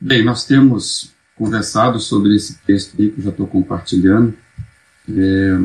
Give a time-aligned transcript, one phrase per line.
[0.00, 4.32] Bem, nós temos conversado sobre esse texto aí que eu já estou compartilhando.
[5.08, 5.58] É,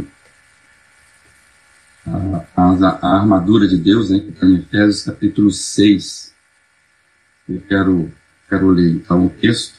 [2.07, 6.33] a, a, a, armadura de Deus, né, que está em Efésios capítulo 6.
[7.47, 8.11] Eu quero,
[8.49, 9.75] quero ler então o texto,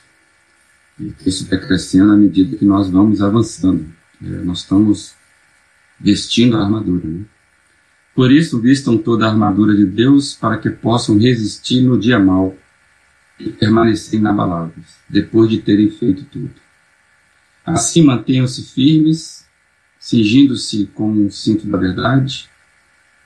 [1.00, 3.92] e o texto está crescendo à medida que nós vamos avançando.
[4.22, 5.14] É, nós estamos
[5.98, 7.04] vestindo a armadura.
[7.04, 7.24] Né?
[8.14, 12.56] Por isso, vistam toda a armadura de Deus para que possam resistir no dia mau
[13.38, 16.54] e permanecer inabaláveis, depois de terem feito tudo.
[17.64, 19.46] Assim, mantenham-se firmes,
[19.98, 22.48] cingindo-se com o cinto da verdade,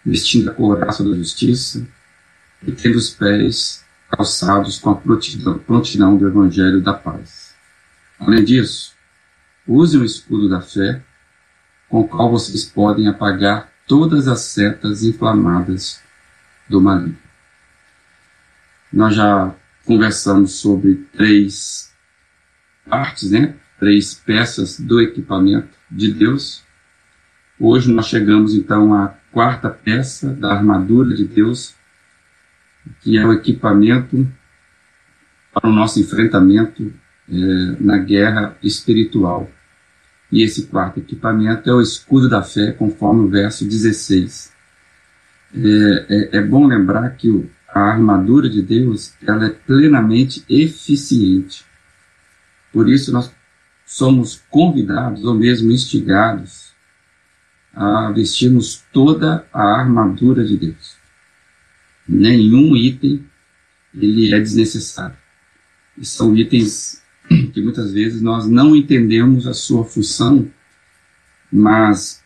[0.05, 1.87] vestindo a couraça da justiça
[2.67, 7.55] e tendo os pés calçados com a prontidão, prontidão do evangelho da paz.
[8.19, 8.93] Além disso,
[9.67, 11.03] usem o escudo da fé,
[11.89, 16.01] com o qual vocês podem apagar todas as setas inflamadas
[16.69, 17.19] do maligno.
[18.93, 19.55] Nós já
[19.88, 21.91] conversamos sobre três
[22.87, 23.55] partes, né?
[23.80, 26.62] Três peças do equipamento de Deus.
[27.58, 31.75] Hoje nós chegamos então à quarta peça da armadura de Deus,
[33.00, 34.28] que é o equipamento
[35.55, 36.92] para o nosso enfrentamento
[37.27, 37.34] é,
[37.80, 39.50] na guerra espiritual.
[40.30, 44.52] E esse quarto equipamento é o escudo da fé, conforme o verso 16.
[45.55, 45.58] É,
[46.11, 51.64] é, é bom lembrar que o, a armadura de Deus ela é plenamente eficiente.
[52.72, 53.30] Por isso nós
[53.84, 56.72] somos convidados ou mesmo instigados
[57.74, 60.96] a vestirmos toda a armadura de Deus.
[62.08, 63.24] Nenhum item
[63.94, 65.16] ele é desnecessário.
[65.96, 67.02] E são itens
[67.52, 70.50] que muitas vezes nós não entendemos a sua função,
[71.52, 72.22] mas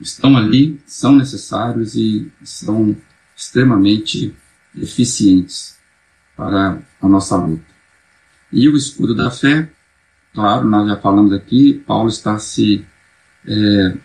[0.00, 2.96] estão ali, são necessários e são
[3.36, 4.34] extremamente
[4.76, 5.76] eficientes
[6.36, 7.64] para a nossa luta.
[8.52, 9.68] E o escudo da fé,
[10.34, 12.84] claro, nós já falamos aqui, Paulo está se
[13.46, 13.96] é,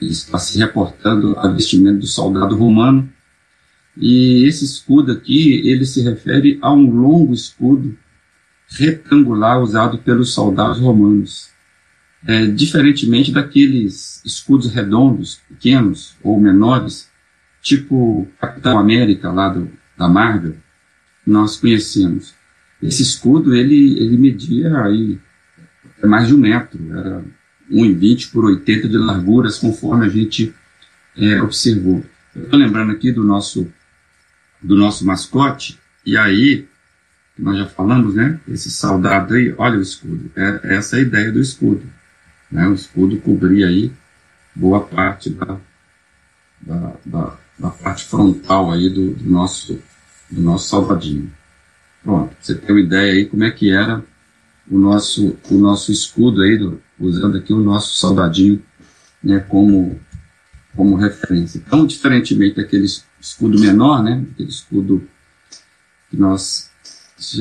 [0.00, 3.08] está se reportando a vestimento do soldado romano,
[3.96, 7.96] e esse escudo aqui, ele se refere a um longo escudo
[8.68, 11.52] retangular usado pelos soldados romanos.
[12.26, 17.10] É, diferentemente daqueles escudos redondos, pequenos ou menores,
[17.60, 20.56] tipo Capitão América lá do, da Marvel,
[21.26, 22.34] nós conhecemos.
[22.82, 25.18] Esse escudo ele, ele media aí
[26.04, 27.24] mais de um metro, era
[27.70, 30.54] 1,20 por 80 de larguras, conforme a gente
[31.16, 32.04] é, observou.
[32.36, 33.70] Estou lembrando aqui do nosso,
[34.60, 36.66] do nosso mascote, e aí
[37.38, 38.38] nós já falamos, né?
[38.46, 40.30] Esse soldado aí, olha o escudo.
[40.36, 41.82] É, essa é a ideia do escudo.
[42.50, 42.66] Né?
[42.68, 43.90] O escudo cobria aí
[44.54, 45.58] boa parte da,
[46.66, 49.78] da, da, da parte frontal aí do, do, nosso,
[50.30, 51.30] do nosso soldadinho.
[52.02, 54.02] Pronto, você tem uma ideia aí como é que era
[54.70, 58.62] o nosso, o nosso escudo aí, do, usando aqui o nosso soldadinho
[59.22, 59.98] né, como,
[60.74, 61.58] como referência.
[61.58, 62.86] Então, diferentemente daquele
[63.20, 65.06] escudo menor, né, aquele escudo
[66.10, 66.70] que nós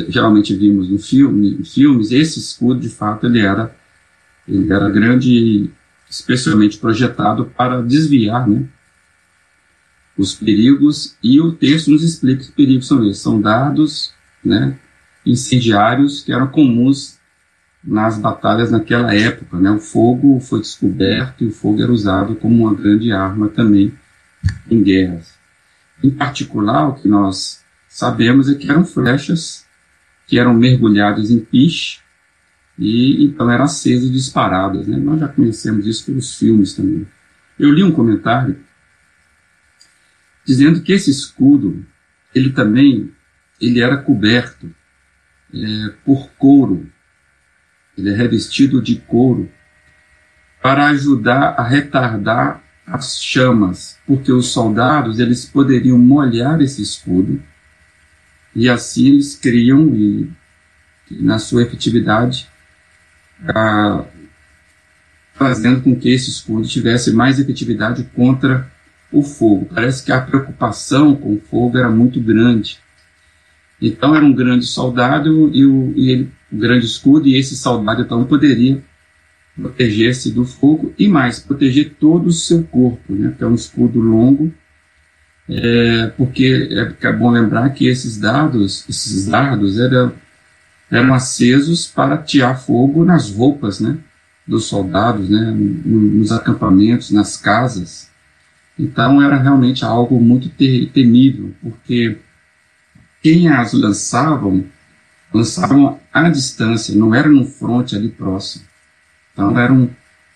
[0.07, 3.75] geralmente vimos no filme, em filmes, esse escudo, de fato, ele era,
[4.47, 5.69] ele era grande,
[6.09, 8.65] especialmente projetado para desviar né,
[10.17, 13.21] os perigos, e o texto nos explica que perigos são esses.
[13.21, 14.13] São dados
[14.43, 14.77] né,
[15.25, 17.17] incendiários que eram comuns
[17.83, 19.57] nas batalhas naquela época.
[19.57, 19.71] Né?
[19.71, 23.93] O fogo foi descoberto e o fogo era usado como uma grande arma também
[24.69, 25.33] em guerras.
[26.03, 29.65] Em particular, o que nós sabemos é que eram flechas
[30.27, 31.99] que eram mergulhados em piche
[32.77, 34.87] e então eram acesas e disparadas.
[34.87, 34.97] Né?
[34.97, 37.05] Nós já conhecemos isso pelos filmes também.
[37.59, 38.57] Eu li um comentário
[40.45, 41.85] dizendo que esse escudo
[42.33, 43.11] ele também
[43.59, 44.73] ele era coberto
[45.53, 46.89] é, por couro,
[47.97, 49.49] ele é revestido de couro
[50.61, 57.41] para ajudar a retardar as chamas, porque os soldados eles poderiam molhar esse escudo
[58.55, 60.29] e assim eles criam, e,
[61.11, 62.47] na sua efetividade,
[63.47, 64.05] a,
[65.33, 68.71] fazendo com que esse escudo tivesse mais efetividade contra
[69.13, 69.69] o fogo.
[69.73, 72.79] Parece que a preocupação com o fogo era muito grande.
[73.81, 78.01] Então era um grande soldado e o, e ele, um grande escudo, e esse soldado
[78.01, 78.83] então poderia
[79.55, 83.33] proteger-se do fogo e mais, proteger todo o seu corpo, né?
[83.37, 84.51] que é um escudo longo
[85.47, 90.13] é, porque é, é, bom lembrar que esses dados, esses dardos eram,
[90.89, 93.97] eram acesos para tirar fogo nas roupas, né,
[94.47, 98.09] dos soldados, né, nos acampamentos, nas casas.
[98.77, 102.17] Então era realmente algo muito temível, porque
[103.21, 104.65] quem as lançavam
[105.33, 108.65] lançavam à distância, não era no fronte ali próximo.
[109.33, 109.89] Então era um,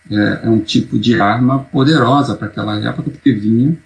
[0.09, 3.77] é, é um tipo de arma poderosa para aquela época, porque vinha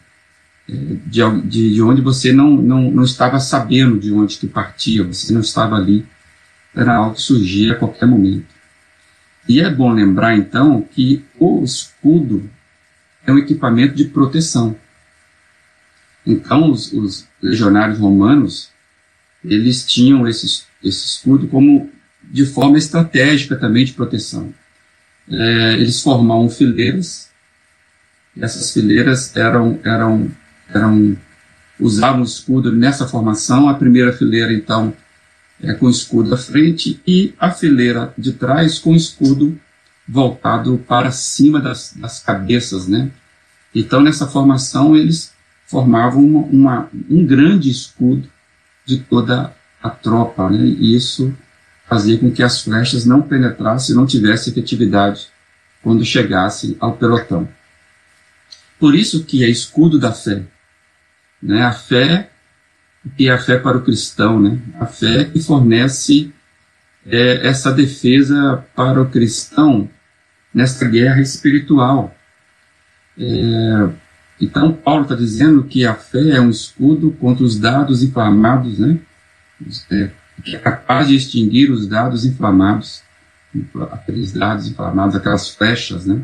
[0.69, 0.73] é,
[1.05, 5.33] de, de, de, onde você não, não, não estava sabendo de onde que partia, você
[5.33, 6.05] não estava ali,
[6.73, 8.47] era algo que surgia a qualquer momento.
[9.49, 12.49] E é bom lembrar então que o escudo
[13.25, 14.75] é um equipamento de proteção.
[16.25, 18.69] Então os, os legionários romanos
[19.43, 21.89] eles tinham esse, esse escudo como
[22.23, 24.53] de forma estratégica também de proteção.
[25.29, 27.29] É, eles formavam fileiras,
[28.39, 30.31] essas fileiras eram, eram,
[30.69, 31.17] eram
[31.79, 33.67] usavam o escudo nessa formação.
[33.67, 34.93] A primeira fileira, então,
[35.61, 39.59] é com o escudo à frente, e a fileira de trás com o escudo
[40.11, 43.09] voltado para cima das, das cabeças, né?
[43.73, 45.31] Então, nessa formação, eles
[45.65, 48.29] formavam uma, uma, um grande escudo
[48.85, 50.59] de toda a tropa, né?
[50.59, 51.33] E isso
[51.87, 55.29] fazia com que as flechas não penetrassem, não tivessem efetividade
[55.81, 57.47] quando chegassem ao pelotão.
[58.77, 60.43] Por isso que é escudo da fé,
[61.41, 61.63] né?
[61.63, 62.29] A fé
[63.17, 64.59] e a fé para o cristão, né?
[64.77, 66.33] A fé que fornece
[67.05, 69.89] é, essa defesa para o cristão
[70.53, 72.15] nesta guerra espiritual.
[73.17, 73.89] É,
[74.39, 78.99] então, Paulo está dizendo que a fé é um escudo contra os dados inflamados, né?
[79.91, 80.09] É,
[80.43, 83.03] que é capaz de extinguir os dados inflamados,
[83.91, 86.21] aqueles dados inflamados, aquelas flechas, né?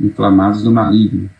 [0.00, 1.30] Inflamados do maligno.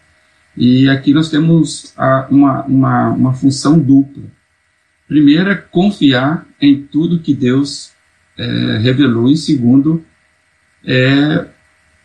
[0.57, 4.23] E aqui nós temos a, uma, uma, uma função dupla.
[5.09, 7.91] Primeiro é confiar em tudo que Deus
[8.39, 10.05] é, revelou, e segundo
[10.85, 11.47] é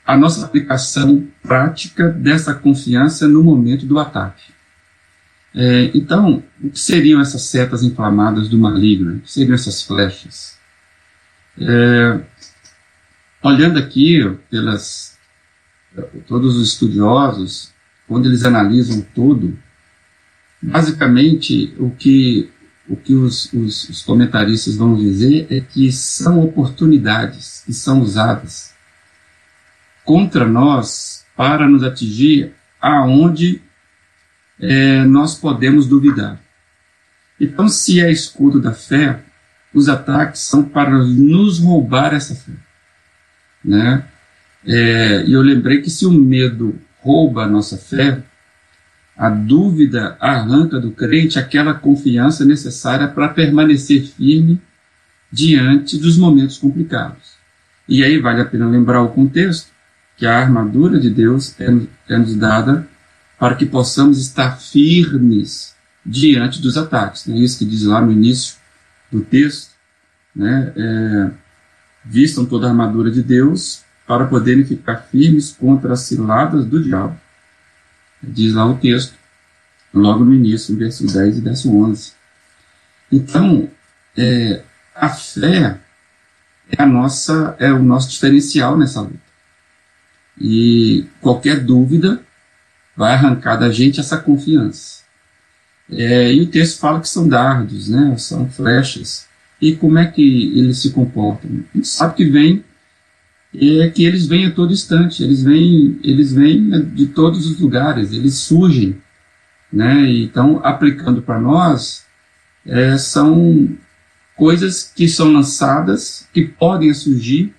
[0.07, 4.53] a nossa aplicação prática dessa confiança no momento do ataque.
[5.53, 9.17] É, então, o que seriam essas setas inflamadas do maligno?
[9.17, 10.57] O que seriam essas flechas?
[11.59, 12.21] É,
[13.43, 15.17] olhando aqui pelas
[16.25, 17.71] todos os estudiosos,
[18.07, 19.57] quando eles analisam tudo,
[20.61, 22.49] basicamente o que
[22.87, 28.76] o que os, os, os comentaristas vão dizer é que são oportunidades que são usadas
[30.07, 33.61] contra nós para nos atingir aonde
[34.57, 36.39] é, nós podemos duvidar.
[37.39, 39.19] Então, se é escudo da fé,
[39.73, 42.53] os ataques são para nos roubar essa fé.
[43.63, 44.05] Né?
[44.65, 48.23] É, e eu lembrei que se o medo rouba a nossa fé,
[49.15, 54.61] a dúvida arranca do crente aquela confiança necessária para permanecer firme
[55.29, 57.35] diante dos momentos complicados.
[57.89, 59.75] E aí vale a pena lembrar o contexto
[60.17, 61.67] que a armadura de Deus é,
[62.09, 62.87] é nos dada
[63.39, 67.27] para que possamos estar firmes diante dos ataques.
[67.29, 68.55] É isso que diz lá no início
[69.11, 69.71] do texto.
[70.35, 70.73] Né?
[70.75, 71.31] É,
[72.03, 77.19] vistam toda a armadura de Deus para poderem ficar firmes contra as ciladas do diabo.
[78.21, 79.13] Diz lá o texto,
[79.93, 82.13] logo no início, no versículo 10 e verso 11.
[83.11, 83.69] Então,
[84.17, 84.63] é,
[84.95, 85.79] a fé
[86.69, 89.26] é a nossa é o nosso diferencial nessa luta.
[90.39, 92.21] E qualquer dúvida
[92.95, 95.03] vai arrancar da gente essa confiança.
[95.91, 98.15] É, e o texto fala que são dardos, né?
[98.17, 99.25] São flechas.
[99.61, 101.49] E como é que eles se comportam?
[101.73, 102.63] A gente sabe que vem
[103.59, 108.11] é que eles vêm a todo instante, eles vêm, eles vêm de todos os lugares,
[108.11, 108.97] eles surgem,
[109.71, 110.11] né?
[110.11, 112.05] Então, aplicando para nós,
[112.65, 113.69] é, são
[114.35, 117.53] coisas que são lançadas, que podem surgir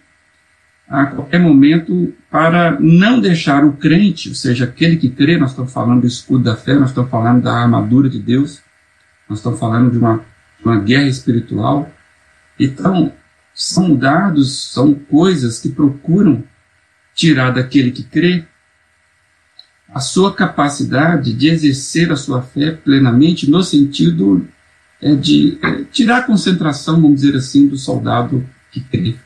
[0.89, 5.73] a qualquer momento para não deixar o crente, ou seja, aquele que crê, nós estamos
[5.73, 8.61] falando do escudo da fé, nós estamos falando da armadura de Deus,
[9.29, 10.25] nós estamos falando de uma,
[10.65, 11.91] uma guerra espiritual.
[12.59, 13.13] Então,
[13.55, 16.43] são dados, são coisas que procuram
[17.15, 18.45] tirar daquele que crê
[19.93, 24.47] a sua capacidade de exercer a sua fé plenamente, no sentido
[25.03, 29.17] é, de é, tirar a concentração, vamos dizer assim, do soldado que crê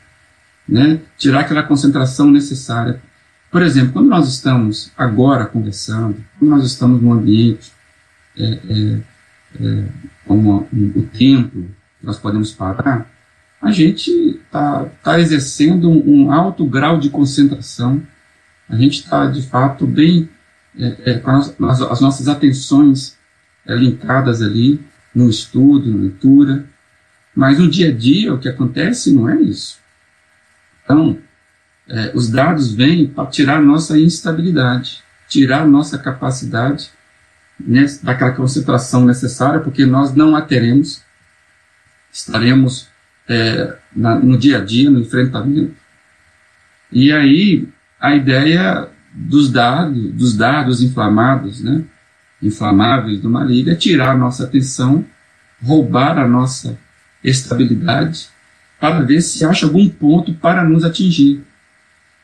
[0.67, 0.99] né?
[1.17, 3.01] tirar aquela concentração necessária.
[3.51, 7.71] Por exemplo, quando nós estamos agora conversando, quando nós estamos num ambiente
[8.37, 8.99] é, é,
[9.61, 9.83] é,
[10.25, 11.69] como o templo,
[12.01, 13.07] nós podemos parar,
[13.61, 18.01] a gente está tá exercendo um, um, alto grau de concentração,
[18.67, 20.29] a gente está, de fato, bem
[20.77, 23.15] é, é, com as, as, nossas atenções
[23.65, 24.81] é, linkadas ali
[25.13, 26.65] no estudo, na leitura,
[27.35, 29.77] mas no dia a dia o que acontece não é isso.
[30.83, 31.17] Então,
[31.87, 36.91] é, os dados vêm para tirar nossa instabilidade, tirar nossa capacidade
[37.59, 41.01] né, daquela concentração necessária, porque nós não a teremos,
[42.11, 42.87] estaremos
[43.27, 45.75] é, na, no dia a dia, no enfrentamento.
[46.91, 47.67] E aí
[47.99, 51.83] a ideia dos dados, dos dados inflamados, né,
[52.41, 55.05] inflamáveis do maligno é tirar a nossa atenção,
[55.63, 56.77] roubar a nossa
[57.23, 58.27] estabilidade,
[58.83, 61.41] para ver se acha algum ponto para nos atingir.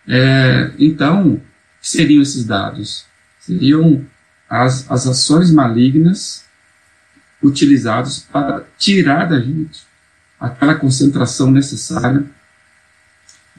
[0.05, 1.39] É, então,
[1.81, 3.05] seriam esses dados?
[3.39, 4.05] Seriam
[4.49, 6.43] as, as ações malignas
[7.41, 9.83] utilizadas para tirar da gente
[10.37, 12.25] aquela concentração necessária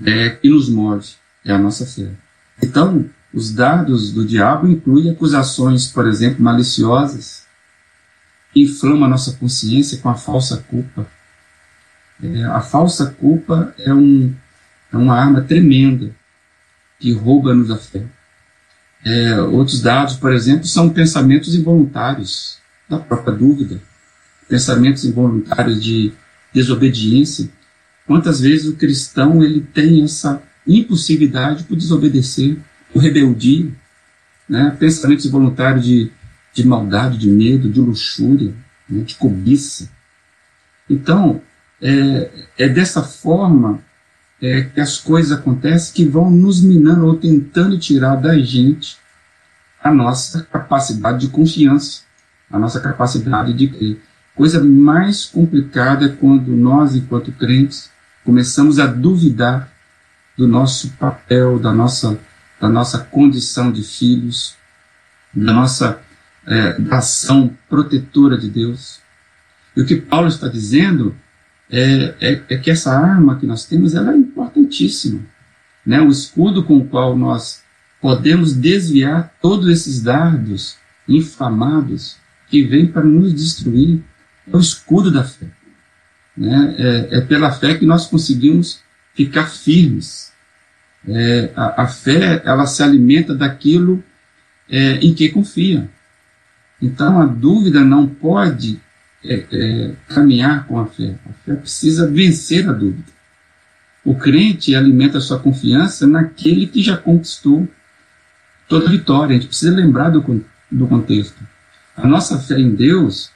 [0.04, 1.08] é, que nos move,
[1.42, 2.10] é a nossa fé.
[2.62, 7.46] Então, os dados do diabo incluem acusações, por exemplo, maliciosas,
[8.52, 11.08] que inflamam a nossa consciência com a falsa culpa.
[12.22, 14.34] É, a falsa culpa é, um,
[14.92, 16.14] é uma arma tremenda
[16.98, 18.04] que rouba-nos a fé.
[19.04, 22.58] É, outros dados, por exemplo, são pensamentos involuntários
[22.88, 23.80] da própria dúvida,
[24.48, 26.12] pensamentos involuntários de
[26.52, 27.48] desobediência.
[28.06, 32.58] Quantas vezes o cristão ele tem essa impulsividade por desobedecer,
[32.92, 33.70] por rebeldia,
[34.48, 34.76] né?
[34.78, 36.10] pensamentos involuntários de,
[36.52, 38.52] de maldade, de medo, de luxúria,
[38.88, 39.02] né?
[39.02, 39.88] de cobiça.
[40.88, 41.40] Então,
[41.82, 43.80] é, é dessa forma
[44.40, 48.98] é, que as coisas acontecem que vão nos minando ou tentando tirar da gente
[49.82, 52.02] a nossa capacidade de confiança,
[52.50, 54.00] a nossa capacidade de crer.
[54.34, 57.90] Coisa mais complicada é quando nós, enquanto crentes,
[58.24, 59.70] começamos a duvidar
[60.36, 62.18] do nosso papel, da nossa,
[62.60, 64.56] da nossa condição de filhos,
[65.34, 66.00] da nossa
[66.46, 69.00] é, da ação protetora de Deus.
[69.76, 71.14] E o que Paulo está dizendo
[71.70, 75.20] é, é, é, que essa arma que nós temos ela é importantíssima.
[75.86, 76.00] Né?
[76.00, 77.62] O escudo com o qual nós
[78.00, 80.76] podemos desviar todos esses dardos
[81.08, 82.16] inflamados
[82.48, 84.02] que vêm para nos destruir
[84.52, 85.46] é o escudo da fé.
[86.36, 86.74] Né?
[86.78, 88.80] É, é, pela fé que nós conseguimos
[89.14, 90.32] ficar firmes.
[91.06, 94.02] É, a, a, fé ela se alimenta daquilo
[94.68, 95.88] é, em que confia.
[96.82, 98.80] Então a dúvida não pode
[99.24, 101.14] é, é, caminhar com a fé.
[101.28, 103.10] A fé precisa vencer a dúvida.
[104.04, 107.68] O crente alimenta sua confiança naquele que já conquistou
[108.68, 109.36] toda a vitória.
[109.36, 111.36] A gente precisa lembrar do, do contexto.
[111.96, 113.30] A nossa fé em Deus,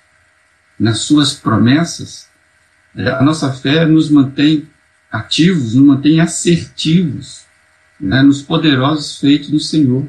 [0.78, 2.28] nas suas promessas,
[2.96, 4.66] é, a nossa fé nos mantém
[5.10, 7.44] ativos, nos mantém assertivos,
[8.00, 10.06] né, nos poderosos feitos do Senhor.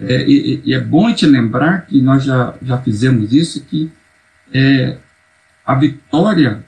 [0.00, 3.90] É, e, e, é bom te lembrar que nós já, já fizemos isso, que
[4.52, 4.98] é,
[5.64, 6.64] a vitória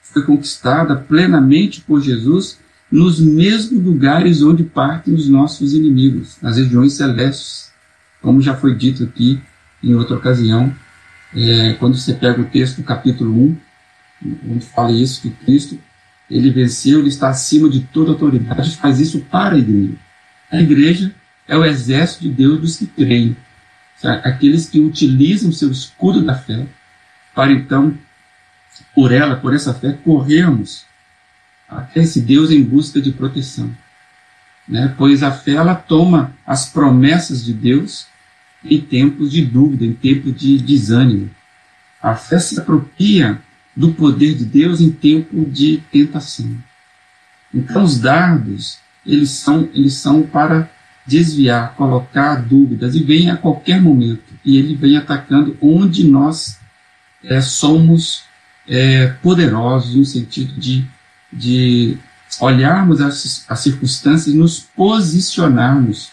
[0.00, 2.58] foi conquistada plenamente por Jesus
[2.90, 7.70] nos mesmos lugares onde partem os nossos inimigos, nas regiões celestes,
[8.22, 9.40] como já foi dito aqui
[9.82, 10.74] em outra ocasião,
[11.34, 13.56] é, quando você pega o texto do capítulo 1,
[14.50, 15.78] onde fala isso, que Cristo,
[16.30, 19.94] ele venceu, ele está acima de toda autoridade, faz isso para a igreja.
[20.50, 21.14] A igreja
[21.46, 23.36] é o exército de Deus dos que creem,
[24.02, 26.66] aqueles que utilizam seu escudo da fé
[27.38, 27.96] para então,
[28.92, 30.84] por ela, por essa fé, corrermos
[31.68, 33.70] até esse Deus em busca de proteção.
[34.66, 34.92] Né?
[34.98, 38.08] Pois a fé ela toma as promessas de Deus
[38.64, 41.30] em tempos de dúvida, em tempos de desânimo.
[42.02, 43.40] A fé se apropria
[43.76, 46.58] do poder de Deus em tempo de tentação.
[47.54, 50.68] Então os dardos, eles são, eles são para
[51.06, 54.34] desviar, colocar dúvidas e vem a qualquer momento.
[54.44, 56.57] E ele vem atacando onde nós
[57.24, 58.24] é, somos
[58.68, 60.86] é, poderosos no sentido de,
[61.32, 61.98] de
[62.40, 66.10] olharmos as, as circunstâncias e nos posicionarmos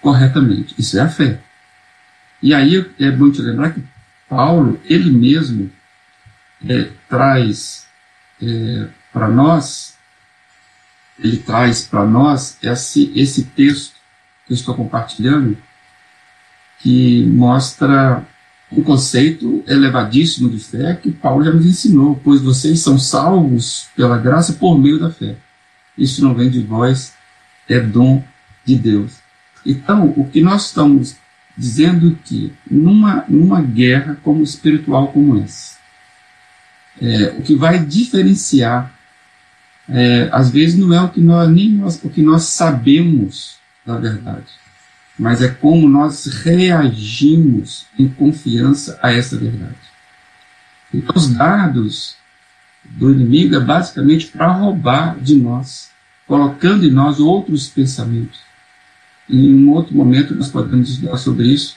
[0.00, 0.74] corretamente.
[0.78, 1.40] Isso é a fé.
[2.42, 3.82] E aí é bom te lembrar que
[4.28, 5.70] Paulo, ele mesmo,
[6.68, 7.86] é, traz
[8.40, 9.96] é, para nós,
[11.18, 13.94] ele traz para nós esse, esse texto
[14.46, 15.56] que eu estou compartilhando,
[16.80, 18.26] que mostra
[18.76, 24.18] um conceito elevadíssimo de fé que Paulo já nos ensinou, pois vocês são salvos pela
[24.18, 25.36] graça por meio da fé.
[25.96, 27.12] Isso não vem de vós,
[27.68, 28.24] é dom
[28.64, 29.12] de Deus.
[29.64, 31.16] Então, o que nós estamos
[31.56, 35.76] dizendo que numa, numa guerra como espiritual como essa,
[37.00, 38.92] é, o que vai diferenciar,
[39.88, 43.98] é, às vezes não é o que nós nem nós, o que nós sabemos da
[43.98, 44.46] verdade,
[45.18, 49.76] mas é como nós reagimos em confiança a essa verdade.
[50.92, 52.16] Então, os dados
[52.84, 55.90] do inimigo é basicamente para roubar de nós,
[56.26, 58.40] colocando em nós outros pensamentos.
[59.28, 61.76] Em um outro momento nós podemos estudar sobre isso,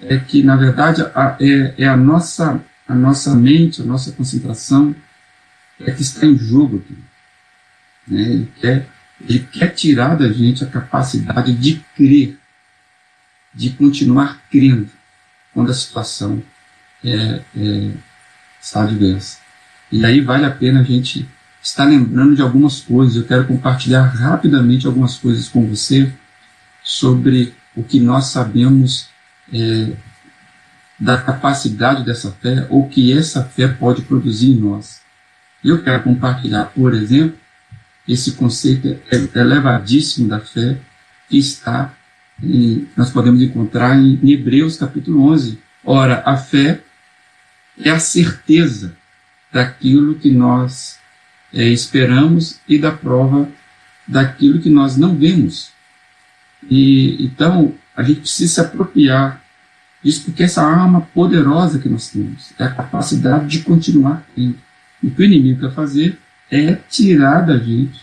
[0.00, 2.60] é que na verdade a, é, é a nossa
[2.92, 4.94] a nossa mente, a nossa concentração,
[5.80, 6.98] é que está em jogo aqui.
[8.06, 8.22] Né?
[8.22, 8.88] Ele, quer,
[9.28, 12.38] ele quer tirar da gente a capacidade de crer,
[13.54, 14.88] de continuar crendo
[15.52, 16.42] quando a situação
[17.04, 17.90] é, é,
[18.60, 19.38] está adversa.
[19.90, 21.28] E aí vale a pena a gente
[21.62, 23.16] estar lembrando de algumas coisas.
[23.16, 26.12] Eu quero compartilhar rapidamente algumas coisas com você
[26.82, 29.08] sobre o que nós sabemos
[29.52, 29.92] é,
[30.98, 35.00] da capacidade dessa fé ou que essa fé pode produzir em nós.
[35.62, 37.38] Eu quero compartilhar, por exemplo,
[38.08, 38.98] esse conceito
[39.34, 40.78] elevadíssimo da fé
[41.28, 41.94] que está
[42.42, 45.58] em, nós podemos encontrar em, Hebreus capítulo 11.
[45.84, 46.80] Ora, a fé
[47.78, 48.96] é a certeza
[49.52, 50.98] daquilo que nós
[51.52, 53.48] é, esperamos e da prova
[54.06, 55.70] daquilo que nós não vemos.
[56.68, 59.42] E então a gente precisa se apropriar
[60.02, 64.58] disso porque essa arma poderosa que nós temos é a capacidade de continuar crendo.
[65.02, 66.18] E o que o inimigo quer fazer
[66.50, 68.00] é tirar da gente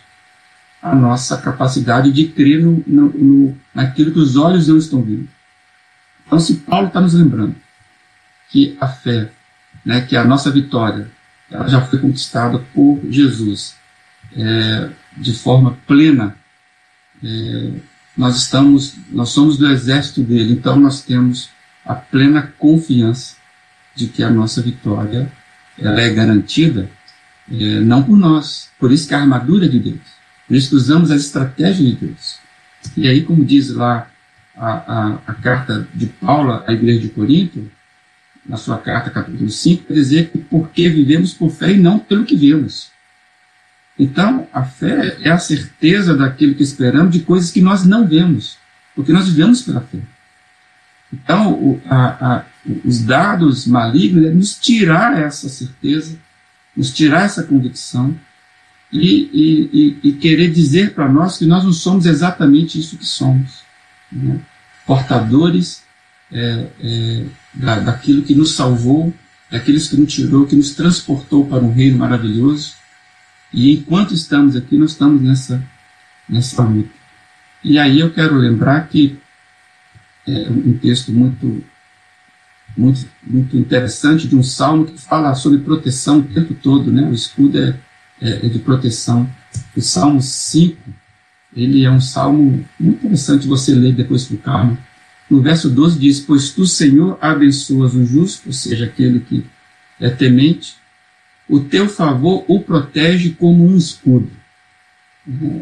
[0.81, 5.27] a nossa capacidade de crer no, no, no naquilo que os olhos não estão vendo.
[6.25, 7.55] Então, se Paulo está nos lembrando
[8.50, 9.31] que a fé,
[9.83, 11.09] né, que a nossa vitória,
[11.51, 13.75] ela já foi conquistada por Jesus
[14.36, 16.36] é, de forma plena.
[17.24, 17.71] É,
[18.15, 21.50] nós estamos, nós somos do exército dele, então nós temos
[21.86, 23.36] a plena confiança
[23.95, 25.31] de que a nossa vitória
[25.77, 26.89] ela é garantida
[27.51, 30.18] é, não por nós, por isso que a armadura é de Deus,
[30.50, 32.39] que usamos as estratégias de Deus.
[32.98, 34.10] E aí, como diz lá
[34.56, 37.70] a, a, a carta de Paulo à igreja de Corinto,
[38.46, 42.25] na sua carta, capítulo 5, quer dizer que porque vivemos por fé e não pelo
[42.25, 42.89] que vemos.
[43.98, 48.58] Então, a fé é a certeza daquilo que esperamos de coisas que nós não vemos,
[48.96, 50.00] porque nós vivemos pela fé.
[51.13, 52.46] Então, o, a, a,
[52.86, 56.18] os dados malignos é nos tirar essa certeza,
[56.75, 58.18] nos tirar essa convicção
[58.91, 63.61] e, e, e, querer dizer para nós que nós não somos exatamente isso que somos.
[64.11, 64.40] Né?
[64.85, 65.83] Portadores
[66.31, 69.13] é, é, da, daquilo que nos salvou,
[69.51, 72.74] daqueles que nos tirou, que nos transportou para um reino maravilhoso.
[73.53, 75.63] E enquanto estamos aqui, nós estamos nessa,
[76.27, 76.90] nessa luta.
[77.63, 79.20] E aí eu quero lembrar que
[80.27, 81.63] é um texto muito,
[82.77, 87.03] muito, muito interessante de um salmo que fala sobre proteção o tempo todo, né?
[87.03, 87.75] O escudo é,
[88.22, 89.29] é, é de proteção.
[89.75, 90.77] O Salmo 5,
[91.55, 94.77] ele é um salmo muito interessante você ler depois com calma
[95.29, 99.46] no verso 12 diz: Pois tu, Senhor, abençoas o justo, ou seja, aquele que
[100.00, 100.75] é temente,
[101.48, 104.32] o teu favor o protege como um escudo.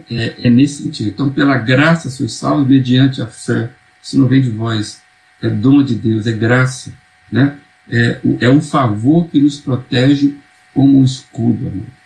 [0.10, 1.10] É, é nesse sentido.
[1.10, 3.70] Então, pela graça sois salvos mediante a fé.
[4.02, 5.02] Isso não vem de vós,
[5.42, 6.94] é dom de Deus, é graça.
[7.30, 7.58] Né?
[7.90, 10.38] É, é um favor que nos protege
[10.74, 11.68] como um escudo.
[11.68, 11.97] Amor.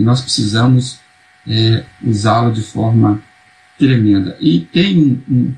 [0.00, 0.98] E nós precisamos
[1.46, 3.20] é, usá-lo de forma
[3.78, 4.36] tremenda.
[4.40, 5.54] E tem um, um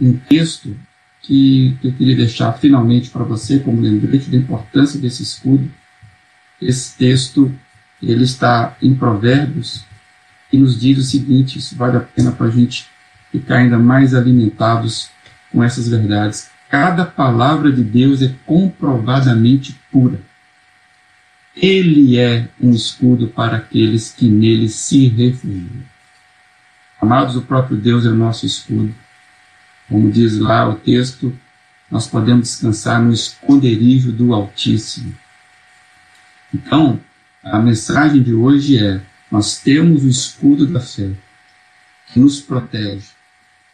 [0.00, 0.76] um texto
[1.22, 5.70] que eu queria deixar finalmente para você como lembrete da importância desse escudo.
[6.60, 7.52] Esse texto
[8.02, 9.84] ele está em Provérbios
[10.52, 12.86] e nos diz o seguinte: isso vale a pena para a gente
[13.32, 15.08] ficar ainda mais alimentados
[15.50, 16.50] com essas verdades.
[16.68, 20.20] Cada palavra de Deus é comprovadamente pura.
[21.56, 25.84] Ele é um escudo para aqueles que nele se refugiam.
[27.00, 28.94] Amados, o próprio Deus é o nosso escudo.
[29.88, 31.36] Como diz lá o texto,
[31.90, 35.14] nós podemos descansar no esconderijo do Altíssimo.
[36.52, 36.98] Então,
[37.42, 41.10] a mensagem de hoje é: nós temos o escudo da fé
[42.12, 43.08] que nos protege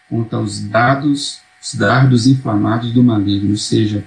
[0.08, 4.04] contra os dados, os dardos inflamados do maligno, ou seja,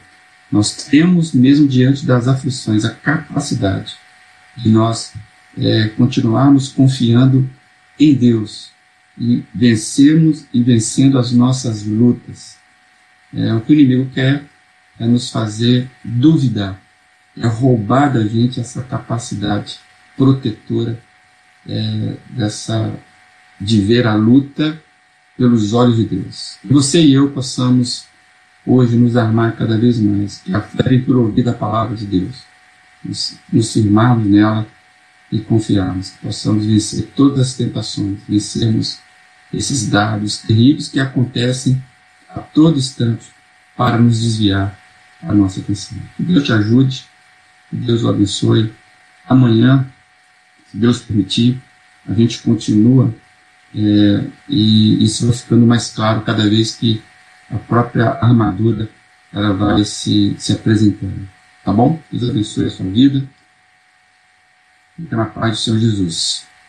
[0.54, 3.96] nós temos, mesmo diante das aflições, a capacidade
[4.56, 5.12] de nós
[5.58, 7.50] é, continuarmos confiando
[8.00, 8.72] em Deus,
[9.18, 12.58] e vencermos e vencendo as nossas lutas.
[13.34, 14.44] É, o que o inimigo quer
[15.00, 16.80] é nos fazer duvidar,
[17.36, 19.80] é roubar da gente essa capacidade
[20.16, 21.00] protetora
[21.68, 22.94] é, dessa
[23.60, 24.80] de ver a luta
[25.36, 26.60] pelos olhos de Deus.
[26.62, 28.12] Que você e eu possamos
[28.65, 32.43] hoje nos armar cada vez mais, que a fé por ouvir a palavra de Deus,
[33.04, 34.65] nos, nos firmarmos nela
[35.32, 38.99] e confiarmos, que possamos vencer todas as tentações, vencermos
[39.54, 41.82] esses dados terríveis que acontecem
[42.30, 43.26] a todo instante
[43.76, 44.78] para nos desviar
[45.21, 45.97] a nossa atenção.
[46.17, 47.06] Que Deus te ajude,
[47.69, 48.73] que Deus o abençoe.
[49.28, 49.88] Amanhã,
[50.69, 51.62] se Deus permitir,
[52.08, 53.13] a gente continua
[53.76, 57.02] é, e isso vai ficando mais claro cada vez que
[57.50, 58.90] a própria armadura
[59.32, 61.28] ela vai se, se apresentando.
[61.64, 62.00] Tá bom?
[62.12, 63.28] Deus abençoe a sua vida.
[64.96, 66.46] Fica na paz do Senhor Jesus.